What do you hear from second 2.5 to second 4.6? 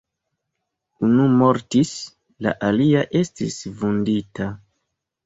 alia estis vundita.